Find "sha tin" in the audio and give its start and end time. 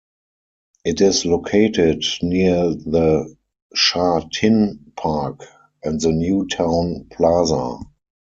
3.75-4.91